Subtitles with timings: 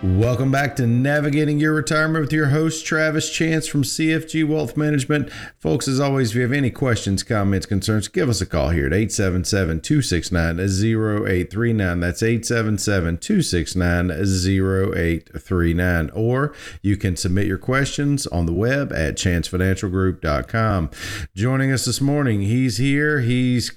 [0.00, 5.28] Welcome back to Navigating Your Retirement with your host, Travis Chance from CFG Wealth Management.
[5.58, 8.86] Folks, as always, if you have any questions, comments, concerns, give us a call here
[8.86, 11.98] at 877 269 0839.
[11.98, 16.10] That's 877 269 0839.
[16.10, 20.90] Or you can submit your questions on the web at chancefinancialgroup.com.
[21.34, 23.18] Joining us this morning, he's here.
[23.18, 23.70] He's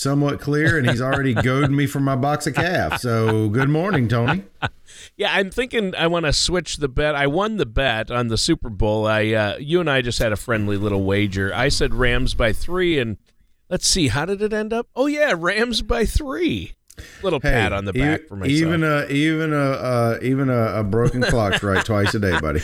[0.00, 3.00] somewhat clear and he's already goaded me for my box of calf.
[3.00, 4.44] So good morning, Tony.
[5.16, 7.14] Yeah, I'm thinking I want to switch the bet.
[7.14, 9.06] I won the bet on the Super Bowl.
[9.06, 11.54] I uh, you and I just had a friendly little wager.
[11.54, 13.16] I said Rams by 3 and
[13.68, 14.88] let's see how did it end up?
[14.96, 16.72] Oh yeah, Rams by 3
[17.22, 18.50] little hey, pat on the back for myself.
[18.50, 22.60] Even a even a uh, even a, a broken clock's right twice a day, buddy.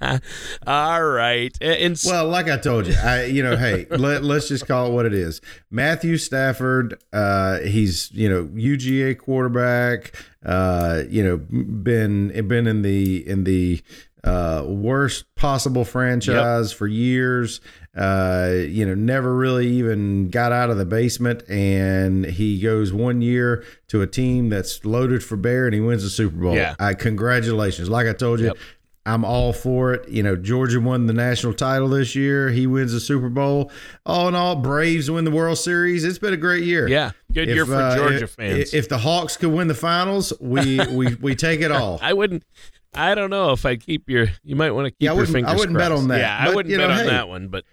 [0.66, 1.56] All right.
[1.60, 4.92] And, well, like I told you, I you know, hey, let, let's just call it
[4.92, 5.40] what it is.
[5.70, 10.14] Matthew Stafford, uh, he's you know UGA quarterback.
[10.44, 13.82] Uh, you know, been been in the in the
[14.26, 16.78] uh, worst possible franchise yep.
[16.78, 17.60] for years.
[17.96, 23.22] Uh, you know, never really even got out of the basement, and he goes one
[23.22, 26.54] year to a team that's loaded for bear, and he wins the Super Bowl.
[26.54, 27.88] Yeah, I, congratulations!
[27.88, 28.46] Like I told you.
[28.46, 28.56] Yep.
[29.06, 30.08] I'm all for it.
[30.08, 32.50] You know, Georgia won the national title this year.
[32.50, 33.70] He wins the Super Bowl.
[34.04, 36.02] All in all, Braves win the World Series.
[36.02, 36.88] It's been a great year.
[36.88, 38.74] Yeah, good if, year for uh, Georgia if, fans.
[38.74, 42.00] If the Hawks could win the finals, we we we take it all.
[42.02, 42.42] I wouldn't.
[42.94, 44.26] I don't know if I keep your.
[44.42, 45.52] You might want to keep yeah, your fingers.
[45.52, 45.90] I wouldn't crossed.
[45.90, 46.18] bet on that.
[46.18, 47.48] Yeah, but, I wouldn't bet know, on hey, that one.
[47.48, 47.64] But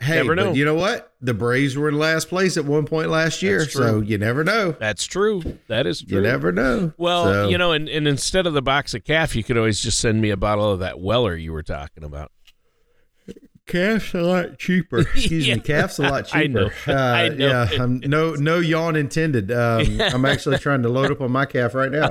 [0.00, 0.46] hey, never know.
[0.46, 1.12] But you know what?
[1.20, 4.72] The Braves were in last place at one point last year, so you never know.
[4.72, 5.58] That's true.
[5.68, 6.18] That is true.
[6.18, 6.92] You never know.
[6.96, 7.48] Well, so.
[7.48, 10.20] you know, and, and instead of the box of calf, you could always just send
[10.20, 12.32] me a bottle of that Weller you were talking about.
[13.66, 14.98] Calf's a lot cheaper.
[15.14, 15.54] Excuse yeah.
[15.54, 16.38] me, calf's a lot cheaper.
[16.42, 16.70] I know.
[16.88, 17.48] Uh, I know.
[17.48, 19.52] Yeah, I'm, no, no yawn intended.
[19.52, 22.10] Um, I'm actually trying to load up on my calf right now.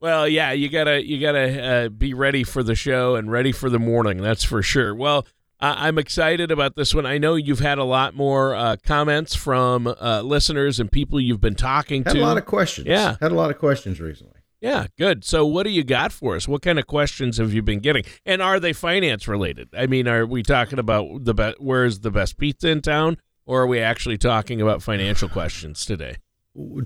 [0.00, 3.68] Well, yeah, you gotta you gotta uh, be ready for the show and ready for
[3.68, 4.18] the morning.
[4.18, 4.94] That's for sure.
[4.94, 5.26] Well,
[5.60, 7.06] uh, I'm excited about this one.
[7.06, 11.40] I know you've had a lot more uh, comments from uh, listeners and people you've
[11.40, 12.18] been talking had to.
[12.18, 12.86] Had a lot of questions.
[12.86, 14.34] Yeah, had a lot of questions recently.
[14.60, 15.24] Yeah, good.
[15.24, 16.48] So, what do you got for us?
[16.48, 19.68] What kind of questions have you been getting, and are they finance related?
[19.76, 21.60] I mean, are we talking about the best?
[21.60, 26.16] Where's the best pizza in town, or are we actually talking about financial questions today?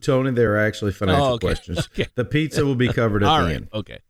[0.02, 1.46] Tony, they're actually financial oh, okay.
[1.46, 1.88] questions.
[1.92, 2.08] Okay.
[2.14, 3.56] The pizza will be covered at All the right.
[3.56, 3.68] end.
[3.72, 4.00] Okay.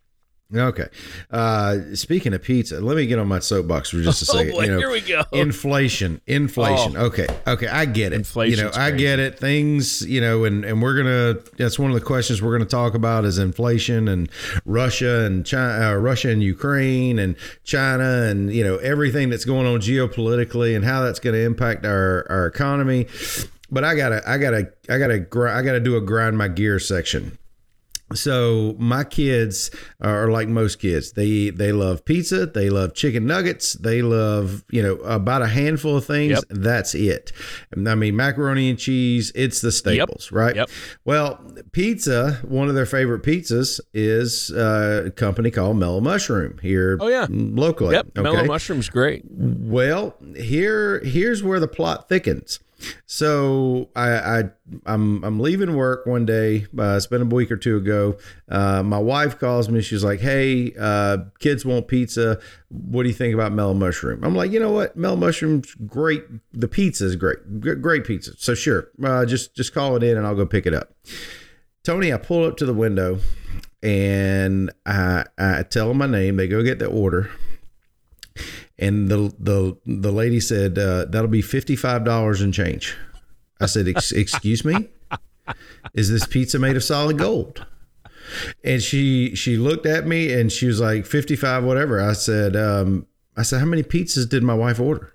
[0.55, 0.89] Okay.
[1.31, 4.53] Uh, speaking of pizza, let me get on my soapbox for just a second.
[4.55, 4.61] oh, second.
[4.61, 5.23] Boy, you know, here we go.
[5.33, 6.97] Inflation, inflation.
[6.97, 7.07] Oh.
[7.07, 8.17] Okay, okay, I get it.
[8.17, 8.59] Inflation.
[8.59, 9.39] You know, I get it.
[9.39, 11.41] Things, you know, and and we're gonna.
[11.57, 14.29] That's one of the questions we're gonna talk about is inflation and
[14.65, 19.67] Russia and China, uh, Russia and Ukraine and China and you know everything that's going
[19.67, 23.07] on geopolitically and how that's going to impact our our economy
[23.73, 27.39] but I gotta, I gotta, I gotta, I gotta do a grind my gear section.
[28.15, 31.13] So my kids are like most kids.
[31.13, 32.47] They they love pizza.
[32.47, 33.75] They love chicken nuggets.
[33.75, 36.33] They love you know about a handful of things.
[36.33, 36.45] Yep.
[36.51, 37.33] That's it.
[37.75, 39.33] I mean macaroni and cheese.
[39.35, 40.33] It's the staples, yep.
[40.33, 40.57] right?
[40.57, 40.71] Yep.
[41.05, 41.41] Well,
[41.73, 42.41] pizza.
[42.43, 46.99] One of their favorite pizzas is uh, a company called Mellow Mushroom here.
[47.01, 47.95] Oh yeah, locally.
[47.95, 48.19] Yep.
[48.19, 48.23] Okay?
[48.23, 49.25] Mellow Mushroom's great.
[49.31, 52.61] Well, here here's where the plot thickens.
[53.07, 54.43] So I, I
[54.87, 56.67] I'm I'm leaving work one day.
[56.77, 58.17] Uh, it's been a week or two ago.
[58.49, 59.83] Uh, my wife calls me.
[59.83, 62.41] She's like, "Hey, uh, kids want pizza.
[62.69, 64.97] What do you think about mellow mushroom?" I'm like, "You know what?
[64.97, 66.25] Mellow mushroom's great.
[66.53, 67.39] The pizza is great.
[67.61, 68.33] G- great pizza.
[68.39, 70.95] So sure, uh, just just call it in and I'll go pick it up."
[71.85, 73.19] Tony, I pull up to the window
[73.83, 76.37] and I I tell them my name.
[76.37, 77.31] They go get the order
[78.83, 82.97] and the the the lady said uh, that'll be fifty five dollars and change.
[83.61, 84.89] I said, "Excuse me,
[85.95, 87.65] is this pizza made of solid gold?"
[88.65, 92.01] And she she looked at me and she was like fifty five whatever.
[92.01, 93.07] I said um,
[93.37, 95.13] I said how many pizzas did my wife order?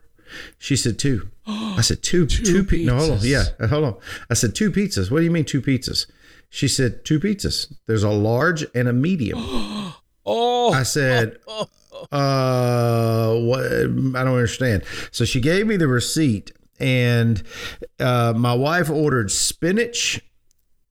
[0.58, 1.30] She said two.
[1.46, 2.86] I said two two, two pizzas.
[2.86, 3.19] No, hold on.
[3.22, 3.96] Yeah, hold on.
[4.30, 5.12] I said two pizzas.
[5.12, 6.08] What do you mean two pizzas?
[6.50, 7.74] She said two pizzas.
[7.86, 9.40] There's a large and a medium.
[10.25, 11.40] oh, I said,
[12.12, 13.64] uh, what?
[13.64, 14.84] I don't understand.
[15.12, 17.42] So she gave me the receipt, and
[18.00, 20.22] uh, my wife ordered spinach.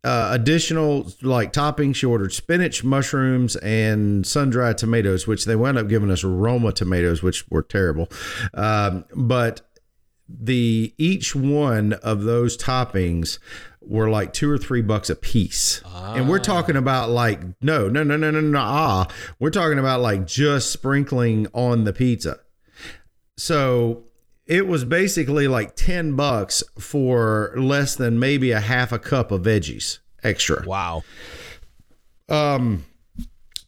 [0.05, 5.77] Uh, additional like toppings, she ordered spinach, mushrooms, and sun dried tomatoes, which they wound
[5.77, 8.09] up giving us Roma tomatoes, which were terrible.
[8.55, 9.63] Um, but
[10.29, 13.39] the each one of those toppings
[13.81, 15.81] were like two or three bucks a piece.
[16.15, 19.09] And we're talking about like no, no, no, no, no, no, ah.
[19.39, 22.41] We're talking about like just sprinkling on the pizza.
[23.37, 24.05] So
[24.47, 29.43] it was basically like 10 bucks for less than maybe a half a cup of
[29.43, 30.65] veggies extra.
[30.67, 31.03] Wow.
[32.29, 32.85] Um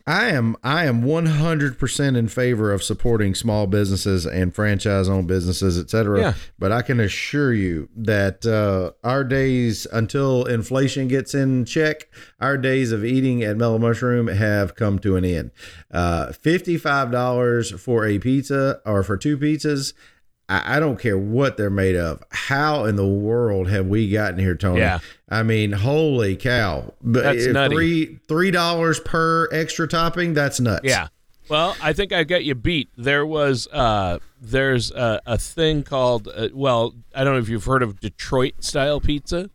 [0.08, 6.20] I am I am 100% in favor of supporting small businesses and franchise-owned businesses, etc.
[6.20, 6.34] Yeah.
[6.58, 12.08] But I can assure you that uh, our days until inflation gets in check,
[12.40, 15.50] our days of eating at Mellow Mushroom have come to an end.
[15.90, 19.92] Uh, $55 for a pizza or for two pizzas.
[20.50, 22.22] I don't care what they're made of.
[22.30, 24.80] How in the world have we gotten here, Tony?
[24.80, 25.00] Yeah.
[25.28, 26.94] I mean, holy cow!
[27.02, 27.74] But That's nutty.
[27.74, 30.32] three three dollars per extra topping.
[30.32, 30.84] That's nuts.
[30.84, 31.08] Yeah.
[31.50, 32.88] Well, I think I got you beat.
[32.96, 37.64] There was uh there's a, a thing called uh, well, I don't know if you've
[37.64, 39.50] heard of Detroit style pizza,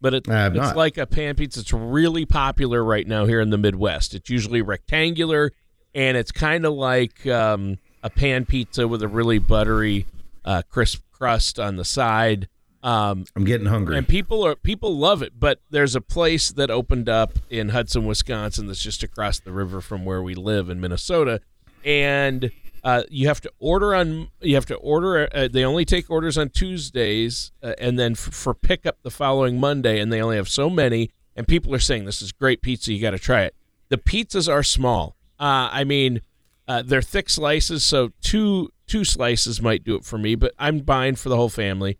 [0.00, 0.76] but it, it's not.
[0.76, 1.60] like a pan pizza.
[1.60, 4.14] It's really popular right now here in the Midwest.
[4.14, 5.52] It's usually rectangular
[5.94, 10.06] and it's kind of like um, a pan pizza with a really buttery
[10.48, 12.48] uh, crisp crust on the side.
[12.82, 13.98] Um, I'm getting hungry.
[13.98, 18.06] and people are people love it but there's a place that opened up in hudson
[18.06, 21.40] wisconsin that's just across the river from where we live in minnesota
[21.84, 22.52] and
[22.84, 26.38] uh, you have to order on you have to order uh, they only take orders
[26.38, 30.48] on tuesdays uh, and then f- for pickup the following monday and they only have
[30.48, 33.56] so many and people are saying this is great pizza you got to try it
[33.88, 36.20] the pizzas are small uh, i mean
[36.68, 40.80] uh, they're thick slices so two two slices might do it for me but i'm
[40.80, 41.96] buying for the whole family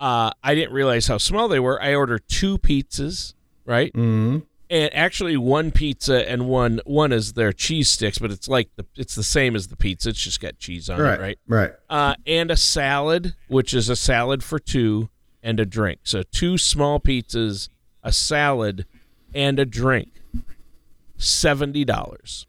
[0.00, 1.82] uh, I didn't realize how small they were.
[1.82, 3.92] I ordered two pizzas, right?
[3.92, 4.44] Mhm.
[4.70, 8.86] And actually, one pizza and one one is their cheese sticks, but it's like the
[8.94, 10.10] it's the same as the pizza.
[10.10, 11.14] It's just got cheese on Right.
[11.18, 11.38] it, right?
[11.48, 11.72] Right.
[11.90, 15.08] Uh, and a salad, which is a salad for two,
[15.42, 15.98] and a drink.
[16.04, 17.68] So two small pizzas,
[18.04, 18.86] a salad,
[19.34, 20.12] and a drink.
[21.16, 22.46] Seventy dollars.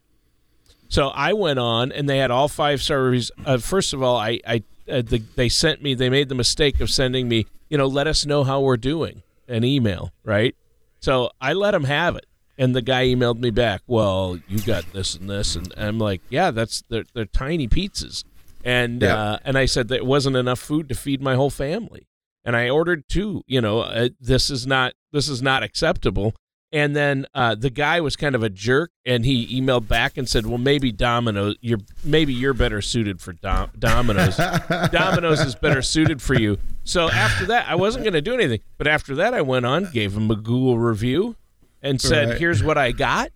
[0.90, 3.30] So I went on, and they had all five star reviews.
[3.46, 5.94] Uh, first of all, I, I uh, the, they sent me.
[5.94, 9.22] They made the mistake of sending me, you know, let us know how we're doing,
[9.48, 10.54] an email, right?
[10.98, 12.26] So I let them have it,
[12.58, 13.82] and the guy emailed me back.
[13.86, 18.24] Well, you got this and this, and I'm like, yeah, that's they're, they're tiny pizzas,
[18.64, 19.14] and Yeah.
[19.16, 22.08] uh, and I said that it wasn't enough food to feed my whole family,
[22.44, 23.42] and I ordered two.
[23.46, 26.34] You know, uh, this is not this is not acceptable.
[26.72, 30.28] And then uh, the guy was kind of a jerk, and he emailed back and
[30.28, 34.36] said, "Well, maybe Domino's, you're maybe you're better suited for Dom- Domino's.
[34.92, 38.60] Domino's is better suited for you." So after that, I wasn't going to do anything,
[38.78, 41.34] but after that, I went on, gave him a Google review,
[41.82, 42.38] and said, Right.
[42.38, 43.32] "Here's what I got: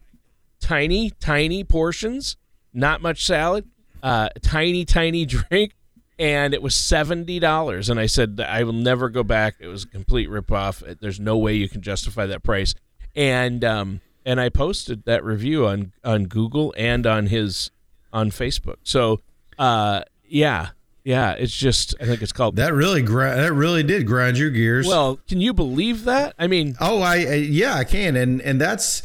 [0.60, 2.36] tiny, tiny portions,
[2.72, 3.66] not much salad,
[4.00, 5.72] uh, tiny, tiny drink."
[6.16, 9.56] And it was seventy dollars, and I said I will never go back.
[9.58, 11.00] It was a complete ripoff.
[11.00, 12.76] There's no way you can justify that price
[13.14, 17.70] and um, and I posted that review on on Google and on his
[18.12, 18.76] on Facebook.
[18.82, 19.20] So
[19.58, 20.70] uh, yeah,
[21.04, 22.56] yeah, it's just I think it's called.
[22.56, 24.86] That really gri- that really did grind your gears.
[24.86, 26.34] well, can you believe that?
[26.38, 29.02] I mean, oh, I, I yeah, I can, and and that's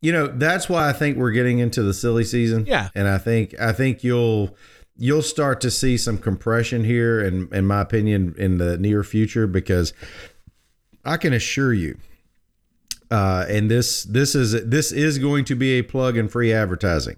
[0.00, 2.66] you know that's why I think we're getting into the silly season.
[2.66, 2.88] Yeah.
[2.94, 4.56] and I think I think you'll
[4.96, 9.46] you'll start to see some compression here, in in my opinion, in the near future
[9.46, 9.92] because
[11.04, 11.98] I can assure you.
[13.10, 17.16] Uh, and this this is this is going to be a plug and free advertising.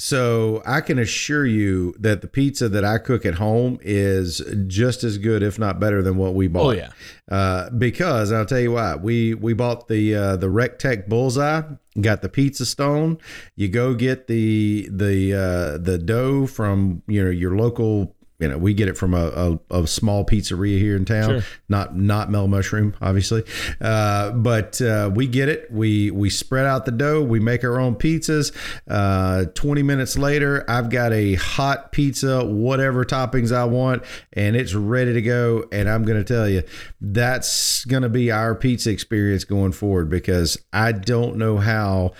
[0.00, 5.02] So I can assure you that the pizza that I cook at home is just
[5.02, 6.66] as good, if not better, than what we bought.
[6.66, 6.90] Oh, yeah.
[7.28, 8.94] Uh, because I'll tell you why.
[8.94, 11.62] We we bought the uh, the recteq Bullseye,
[12.00, 13.18] got the pizza stone.
[13.56, 18.14] You go get the the uh, the dough from you know your local.
[18.40, 21.42] You know, we get it from a, a, a small pizzeria here in town, Sure.
[21.68, 23.42] not not Mel Mushroom, obviously,
[23.80, 25.68] uh, but uh, we get it.
[25.72, 27.20] We we spread out the dough.
[27.20, 28.52] We make our own pizzas.
[28.86, 34.04] Uh, Twenty minutes later, I've got a hot pizza, whatever toppings I want,
[34.34, 35.64] and it's ready to go.
[35.72, 36.62] And I'm going to tell you,
[37.00, 42.12] that's going to be our pizza experience going forward because I don't know how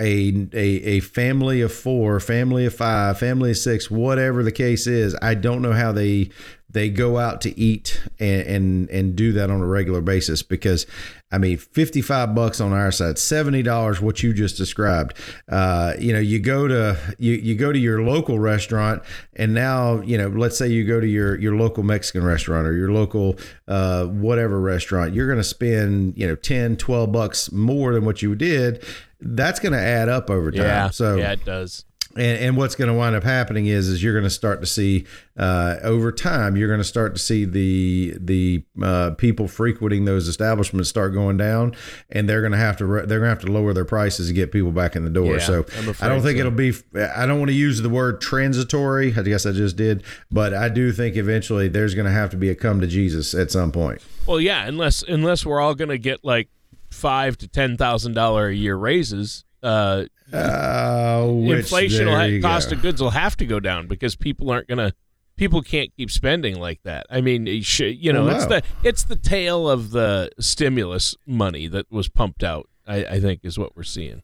[0.00, 0.66] a, a
[0.96, 5.34] a family of four, family of five, family of six, whatever the case is, I
[5.34, 6.30] don't know how they
[6.72, 10.86] they go out to eat and, and and do that on a regular basis because
[11.32, 15.16] I mean 55 bucks on our side 70 dollars what you just described
[15.48, 19.02] uh, you know you go to you, you go to your local restaurant
[19.34, 22.72] and now you know let's say you go to your your local Mexican restaurant or
[22.74, 23.36] your local
[23.68, 28.22] uh, whatever restaurant you're going to spend you know 10 12 bucks more than what
[28.22, 28.84] you did
[29.20, 30.90] that's going to add up over time Yeah.
[30.90, 31.84] so yeah, it does.
[32.16, 34.66] And, and what's going to wind up happening is is you're going to start to
[34.66, 40.04] see uh, over time you're going to start to see the the uh, people frequenting
[40.04, 41.74] those establishments start going down
[42.10, 44.26] and they're going to have to re- they're going to have to lower their prices
[44.28, 45.64] to get people back in the door Yeah, so
[46.00, 46.40] I don't think so.
[46.40, 50.02] it'll be I don't want to use the word transitory I guess I just did
[50.30, 53.34] but I do think eventually there's going to have to be a come to Jesus
[53.34, 56.48] at some point Well, yeah, unless unless we're all going to get like
[56.90, 62.72] five to ten thousand dollar a year raises, uh, uh, which, inflation will ha- cost
[62.72, 64.92] of goods will have to go down because people aren't going to
[65.36, 67.06] people can't keep spending like that.
[67.08, 68.60] I mean, you, know, Well, it's no.
[68.60, 72.68] the it's the tail of the stimulus money that was pumped out.
[72.86, 74.22] I, I think is what we're seeing.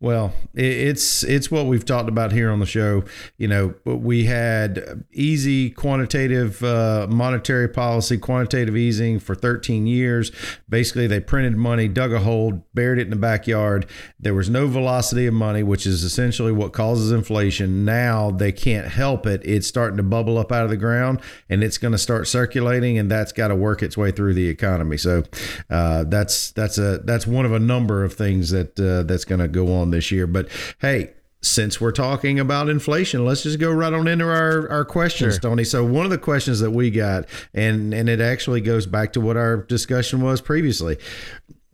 [0.00, 3.04] Well, it's it's what we've talked about here on the show.
[3.36, 10.32] You know, we had easy quantitative uh, monetary policy, quantitative easing for 13 years.
[10.68, 13.86] Basically, they printed money, dug a hole, buried it in the backyard.
[14.18, 17.84] There was no velocity of money, which is essentially what causes inflation.
[17.84, 21.62] Now they can't help it; it's starting to bubble up out of the ground, and
[21.62, 24.96] it's going to start circulating, and that's got to work its way through the economy.
[24.96, 25.24] So
[25.68, 29.40] uh, that's that's a that's one of a number of things that uh, that's going
[29.40, 30.26] to go on this year.
[30.26, 30.48] But
[30.80, 31.14] hey.
[31.42, 35.40] Since we're talking about inflation, let's just go right on into our, our questions, Sure.
[35.40, 35.64] Tony.
[35.64, 39.22] So one of the questions that we got, and and it actually goes back to
[39.22, 40.98] what our discussion was previously.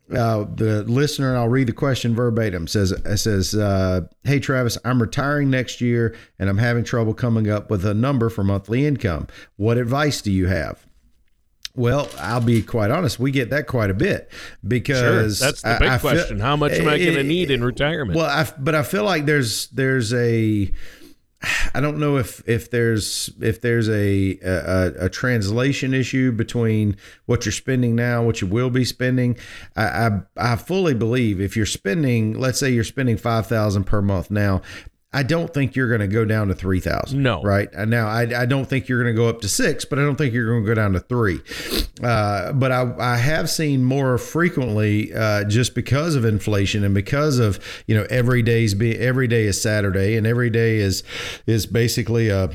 [0.09, 2.69] Uh, the listener, and I'll read the question verbatim.
[2.69, 7.51] Says it says, uh, "Hey Travis, I'm retiring next year, and I'm having trouble coming
[7.51, 9.27] up with a number for monthly income.
[9.57, 10.87] What advice do you have?"
[11.77, 13.19] Well, I'll be quite honest.
[13.21, 14.31] We get that quite a bit
[14.67, 16.41] because That's the big I feel- question.
[16.41, 18.17] How much am I going to Eh, need in retirement?
[18.17, 20.71] well, I, but I feel like there's there's a
[21.75, 27.45] I don't know if if there's if there's a, a a translation issue between what
[27.45, 29.37] you're spending now, what you will be spending.
[29.77, 34.01] I I, I fully believe if you're spending, let's say you're spending five thousand per
[34.01, 34.63] month now.
[35.17, 37.23] I don't think you're going to go down to three thousand.
[37.23, 37.41] No.
[37.41, 40.03] right now I, I don't think you're going to go up to six, but I
[40.03, 41.41] don't think you're going to go down to three.
[42.03, 47.39] Uh, but I, I have seen more frequently uh, just because of inflation and because
[47.39, 51.03] of you know every day's be every day is Saturday and every day is
[51.47, 52.51] is basically a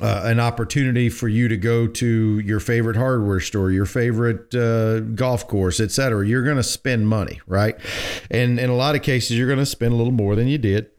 [0.00, 5.00] uh, an opportunity for you to go to your favorite hardware store, your favorite uh,
[5.00, 6.24] golf course, et cetera.
[6.24, 7.74] You're going to spend money, right?
[8.30, 10.58] And in a lot of cases, you're going to spend a little more than you
[10.58, 10.90] did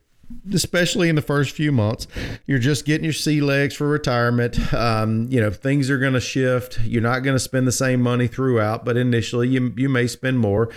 [0.52, 2.06] especially in the first few months.
[2.46, 4.72] You're just getting your sea legs for retirement.
[4.72, 6.80] Um, you know, things are going to shift.
[6.84, 10.38] You're not going to spend the same money throughout, but initially you you may spend
[10.38, 10.70] more.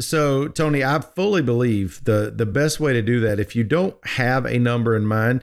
[0.00, 3.96] So, Tony, I fully believe the the best way to do that if you don't
[4.06, 5.42] have a number in mind,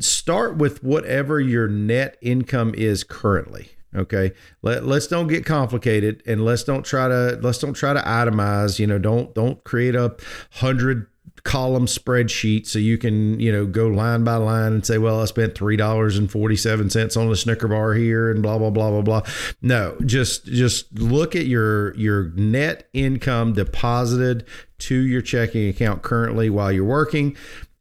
[0.00, 3.70] start with whatever your net income is currently.
[3.94, 4.32] Okay.
[4.62, 8.78] Let, let's don't get complicated and let's don't try to let's don't try to itemize,
[8.78, 10.14] you know, don't don't create a
[10.52, 11.06] hundred
[11.44, 15.24] column spreadsheet so you can you know go line by line and say well i
[15.24, 18.90] spent three dollars and 47 cents on a snicker bar here and blah blah blah
[18.90, 19.22] blah blah
[19.62, 24.44] no just just look at your your net income deposited
[24.78, 27.36] to your checking account currently while you're working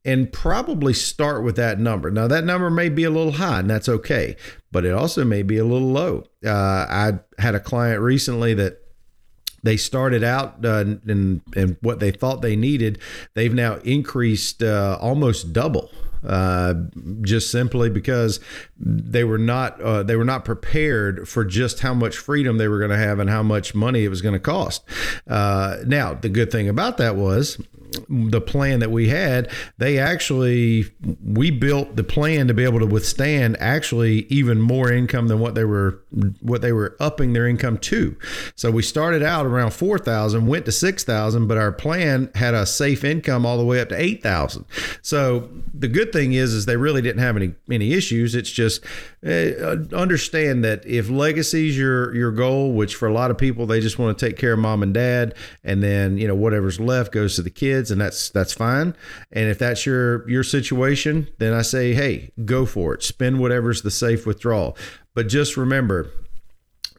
[0.05, 2.09] and probably start with that number.
[2.09, 4.37] Now, that number may be a little high, and that's okay,
[4.71, 6.23] but it also may be a little low.
[6.45, 6.49] Uh,
[6.89, 8.78] I had a client recently that
[9.63, 12.99] they started out uh, and what they thought they needed,
[13.33, 15.89] they've now increased uh, almost double.
[16.21, 16.73] Uh,
[17.21, 18.41] just simply because
[18.77, 22.77] they were not uh, they were not prepared for just how much freedom they were
[22.77, 24.83] going to have and how much money it was going to cost.
[25.27, 27.57] Uh, now the good thing about that was
[28.07, 30.85] the plan that we had they actually
[31.23, 35.55] we built the plan to be able to withstand actually even more income than what
[35.55, 36.01] they were
[36.41, 38.15] what they were upping their income to.
[38.55, 43.03] So we started out around 4000 went to 6000 but our plan had a safe
[43.03, 44.65] income all the way up to 8000
[45.01, 48.35] so the good thing is is they really didn't have any any issues.
[48.35, 48.83] It's just
[49.25, 53.79] uh, understand that if legacy's your your goal which for a lot of people they
[53.79, 57.11] just want to take care of mom and dad and then you know whatever's left
[57.11, 58.95] goes to the kids and that's that's fine
[59.31, 63.81] and if that's your your situation then i say hey go for it spend whatever's
[63.81, 64.77] the safe withdrawal
[65.15, 66.11] but just remember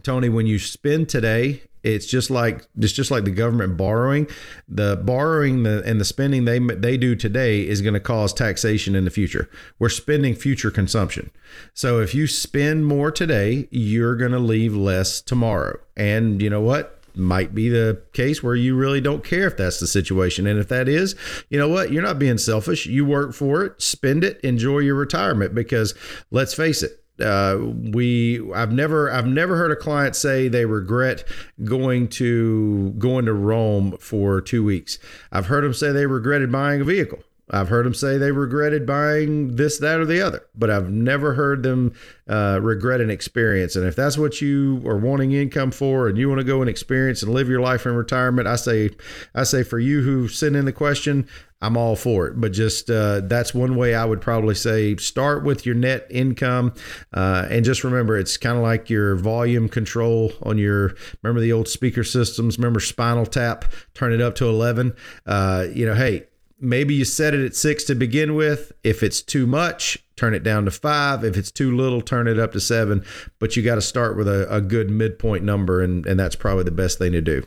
[0.03, 4.29] Tony, when you spend today, It's just like it's just like the government borrowing.
[4.69, 8.95] The borrowing the, and the spending they they do today is going to cause taxation
[8.95, 9.49] in the future.
[9.79, 11.31] We're spending future consumption.
[11.73, 15.79] So if you spend more today, you're going to leave less tomorrow.
[15.97, 17.00] And you know what?
[17.17, 20.47] Might be the case where you really don't care if that's the situation.
[20.47, 21.15] And if that is,
[21.49, 21.93] you know what?
[21.93, 22.87] You're not being selfish.
[22.87, 25.95] You work for it, spend it, enjoy your retirement because
[26.31, 27.59] let's face it, uh,
[27.93, 31.25] we I've never I've never heard a client say they regret
[31.65, 34.99] going to going to Rome for two weeks.
[35.31, 37.21] I've heard them say they regretted buying a vehicle.
[37.51, 41.35] I've heard them say they regretted buying this, that, or the other, but I've never
[41.35, 41.93] heard them
[42.29, 43.75] uh, regret an experience.
[43.75, 46.71] And if that's what you are wanting income for, and you want to go and
[46.71, 48.91] experience and live your life in retirement, I say,
[49.35, 51.29] I say for you who sent in the question,
[51.63, 52.41] I'm all for it.
[52.41, 56.73] But just uh, that's one way I would probably say start with your net income,
[57.13, 60.95] uh, and just remember it's kind of like your volume control on your.
[61.23, 62.57] Remember the old speaker systems.
[62.57, 63.67] Remember Spinal Tap.
[63.93, 64.95] Turn it up to eleven.
[65.27, 66.29] Uh, you know, hey,
[66.61, 68.73] maybe you set it at six to begin with.
[68.85, 71.25] If it's too much, turn it down to five.
[71.25, 73.05] If it's too little, turn it up to seven.
[73.39, 76.65] But you got to start with a, a, good midpoint number, and, and that's probably
[76.65, 77.47] the best thing to do.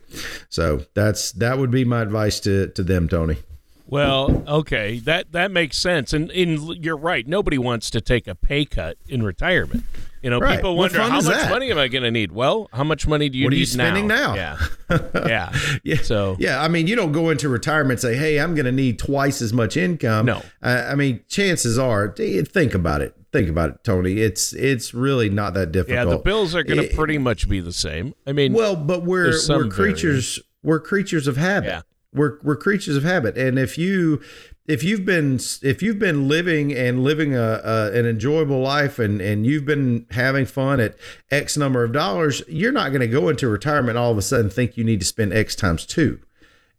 [0.50, 3.38] So that's that would be my advice to to them, Tony.
[3.88, 7.28] Well, okay, that that makes sense, and, and you're right.
[7.28, 9.84] Nobody wants to take a pay cut in retirement.
[10.24, 10.56] You know, right.
[10.56, 11.50] people wonder how much that?
[11.50, 12.32] money am I going to need?
[12.32, 14.34] Well, how much money do you what need are you spending now?
[14.34, 14.58] now?
[14.90, 15.54] Yeah, yeah,
[15.84, 16.02] yeah.
[16.02, 18.72] So yeah, I mean, you don't go into retirement and say, "Hey, I'm going to
[18.72, 23.18] need twice as much income." No, I, I mean, chances are, think about it.
[23.34, 24.22] Think about it, Tony.
[24.22, 26.08] It's it's really not that difficult.
[26.08, 28.16] Yeah, the bills are going to pretty much be the same.
[28.26, 30.36] I mean, well, but we're we're creatures.
[30.36, 30.40] Variance.
[30.64, 31.68] We're creatures of habit.
[31.68, 31.82] Yeah.
[32.14, 34.22] We're we're creatures of habit, and if you
[34.66, 39.22] if you've been if you've been living and living a, a, an enjoyable life and
[39.22, 40.96] and you've been having fun at
[41.32, 44.50] x number of dollars you're not going to go into retirement all of a sudden
[44.50, 46.20] think you need to spend x times 2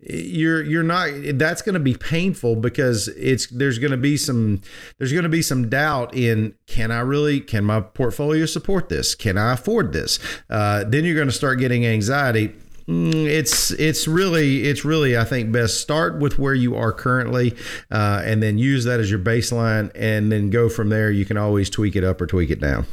[0.07, 4.61] you're you're not that's going to be painful because it's there's going to be some
[4.99, 9.15] there's going to be some doubt in can I really can my portfolio support this?
[9.15, 10.19] Can I afford this?
[10.51, 12.55] Uh, then you're going to start getting anxiety
[12.87, 17.57] it's it's really it's really I think best start with where you are currently,
[17.91, 21.11] uh, and then use that as your baseline, and then go from there.
[21.11, 22.87] You can always tweak it up or tweak it down.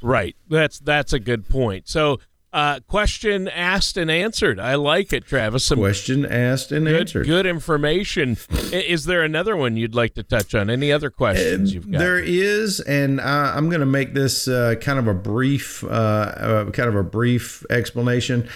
[0.00, 0.36] Right.
[0.48, 1.88] That's that's a good point.
[1.88, 2.18] So
[2.52, 4.60] uh, question asked and answered.
[4.60, 5.64] I like it, Travis.
[5.64, 7.26] Some question asked and good, answered.
[7.26, 8.36] Good information.
[8.50, 10.68] is there another one you'd like to touch on?
[10.68, 11.98] Any other questions you've got?
[11.98, 15.86] There is, and I, am going to make this uh, kind of a brief, uh,
[15.86, 18.46] uh, kind of a brief explanation.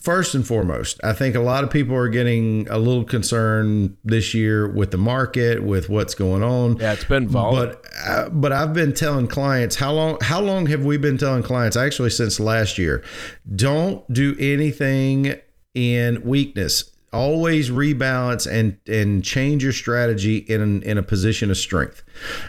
[0.00, 4.34] First and foremost, I think a lot of people are getting a little concerned this
[4.34, 6.78] year with the market, with what's going on.
[6.78, 7.76] Yeah, it's been volatile.
[7.82, 11.42] But uh, but I've been telling clients how long how long have we been telling
[11.42, 13.02] clients actually since last year,
[13.54, 15.36] don't do anything
[15.74, 22.02] in weakness always rebalance and and change your strategy in in a position of strength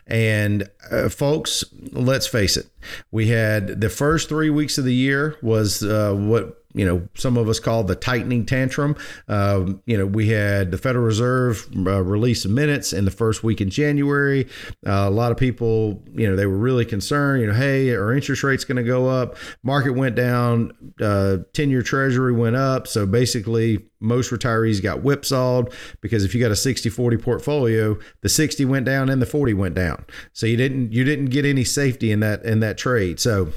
[0.08, 2.68] and uh, folks let's face it
[3.12, 7.38] we had the first three weeks of the year was uh, what you know, some
[7.38, 8.96] of us call the tightening tantrum.
[9.28, 13.62] Um, you know, we had the Federal Reserve uh, release minutes in the first week
[13.62, 14.48] in January.
[14.86, 17.42] Uh, a lot of people, you know, they were really concerned.
[17.42, 19.38] You know, hey, our interest rate's going to go up.
[19.64, 20.74] Market went down.
[21.02, 22.88] Uh, ten-year Treasury went up.
[22.88, 28.66] So basically, most retirees got whipsawed because if you got a 60-40 portfolio, the 60
[28.66, 30.06] went down and the 40 went down.
[30.34, 33.20] So you didn't you didn't get any safety in that in that trade.
[33.20, 33.50] So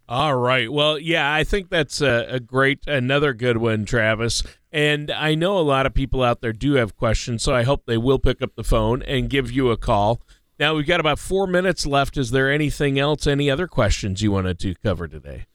[0.09, 0.71] All right.
[0.71, 4.41] Well, yeah, I think that's a, a, great another good one, Travis.
[4.71, 7.83] And I know a lot of people out there do have questions, so I hope
[7.85, 10.21] they will pick up the phone and give you a call.
[10.59, 12.15] Now we've got about four minutes left.
[12.17, 13.27] Is there anything else?
[13.27, 15.45] Any other questions you wanted to cover today?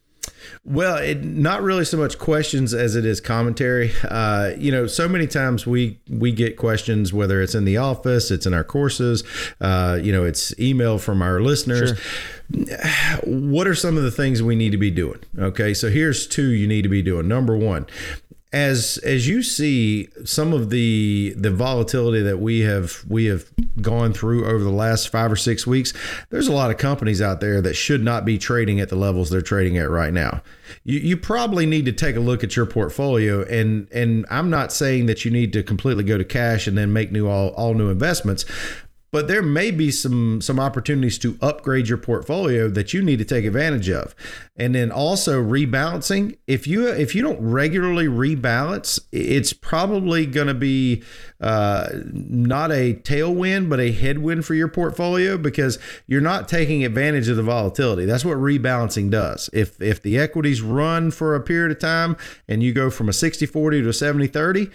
[0.65, 3.93] Well, it, not really so much questions as it is commentary.
[4.09, 8.31] Uh, you know, so many times we we get questions, whether it's in the office,
[8.31, 9.25] it's in our courses,
[9.61, 11.99] uh, you know, it's email from our listeners.
[11.99, 11.99] Sure
[13.25, 16.51] what are some of the things we need to be doing okay so here's two
[16.51, 17.87] you need to be doing number one
[18.53, 24.13] as as you see some of the the volatility that we have we have gone
[24.13, 25.95] through over the last five or six weeks
[26.29, 29.31] there's a lot of companies out there that should not be trading at the levels
[29.31, 30.43] they're trading at right now.
[30.85, 34.73] You, you probably need to take a look at your portfolio and and i'm not
[34.73, 37.75] saying that you need to completely go to cash and then make new all, all
[37.75, 38.45] new investments
[39.13, 43.25] but there may be some some opportunities to upgrade your portfolio that you need to
[43.25, 44.17] take advantage of.
[44.57, 46.39] And then also rebalancing.
[46.47, 51.03] If you if you don't regularly rebalance it's probably going to be
[51.41, 57.29] uh, not a tailwind but a headwind for your portfolio because you're not taking advantage
[57.29, 58.07] of the volatility.
[58.07, 59.51] That's what rebalancing does.
[59.53, 62.17] If if the equities run for a period of time
[62.49, 64.71] and you go from a 60 40 to a 70 30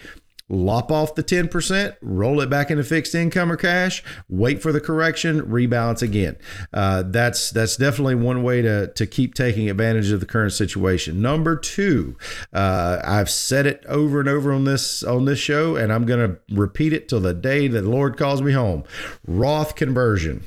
[0.48, 4.80] lop off the 10%, roll it back into fixed income or cash, wait for the
[4.80, 6.36] correction, rebalance again.
[6.72, 11.20] Uh, that's that's definitely one way to, to keep taking advantage of the current situation.
[11.20, 12.16] Number two,
[12.52, 16.30] uh, I've said it over and over on this on this show, and I'm going
[16.30, 18.84] to repeat it till the day that the Lord calls me home.
[19.26, 20.44] Roth conversion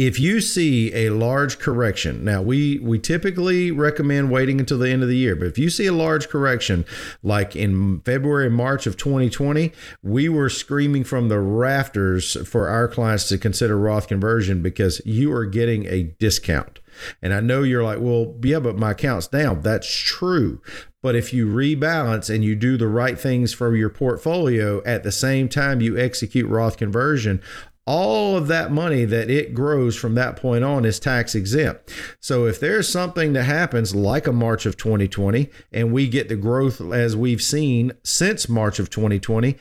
[0.00, 5.02] if you see a large correction now we we typically recommend waiting until the end
[5.02, 6.86] of the year but if you see a large correction
[7.22, 9.70] like in february march of 2020
[10.02, 15.30] we were screaming from the rafters for our clients to consider roth conversion because you
[15.32, 16.78] are getting a discount.
[17.20, 19.60] And i know you're like well yeah but my account's down.
[19.60, 20.60] That's true.
[21.02, 25.12] But if you rebalance and you do the right things for your portfolio at the
[25.12, 27.40] same time you execute Roth conversion,
[27.86, 31.92] all of that money that it grows from that point on is tax exempt.
[32.20, 36.36] So if there's something that happens like a March of 2020 and we get the
[36.36, 39.56] growth as we've seen since March of 2020,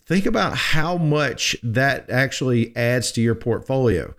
[0.00, 4.14] think about how much that actually adds to your portfolio.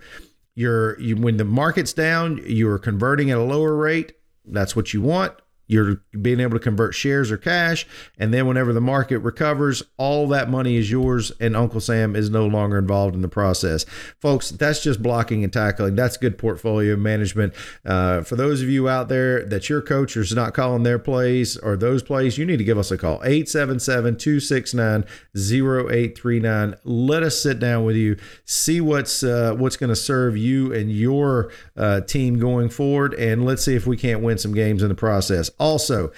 [0.54, 4.14] You're you, when the market's down, you're converting at a lower rate.
[4.46, 5.34] That's what you want
[5.68, 7.86] you're being able to convert shares or cash.
[8.18, 12.30] And then whenever the market recovers, all that money is yours, and Uncle Sam is
[12.30, 13.86] no longer involved in the process.
[14.20, 15.96] Folks, that's just blocking and tackling.
[15.96, 17.54] That's good portfolio management.
[17.86, 21.58] Uh, for those of you out there that your coach is not calling their plays
[21.58, 26.76] or those plays, you need to give us a call 877 269 0839.
[26.84, 30.92] Let us sit down with you, see what's, uh, what's going to serve you and
[30.92, 34.90] your uh, team going forward, and let's see if we can't win some games in
[34.90, 35.50] the process.
[35.60, 36.12] Also,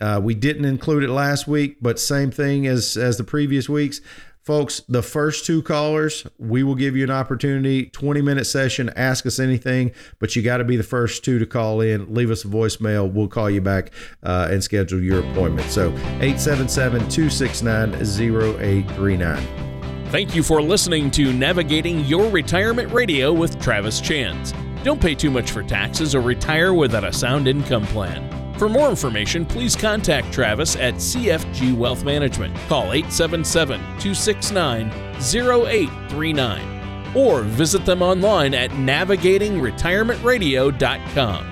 [0.00, 4.00] uh, we didn't include it last week, but same thing as as the previous weeks.
[4.42, 9.24] Folks, the first two callers, we will give you an opportunity, 20 minute session, ask
[9.24, 12.12] us anything, but you got to be the first two to call in.
[12.12, 13.10] Leave us a voicemail.
[13.10, 13.92] We'll call you back
[14.24, 15.70] uh, and schedule your appointment.
[15.70, 20.08] So 877 269 0839.
[20.08, 24.52] Thank you for listening to Navigating Your Retirement Radio with Travis Chance.
[24.82, 28.41] Don't pay too much for taxes or retire without a sound income plan.
[28.62, 32.54] For more information, please contact Travis at CFG Wealth Management.
[32.68, 37.16] Call 877 269 0839.
[37.16, 41.51] or visit them online at navigatingretirementradio.com.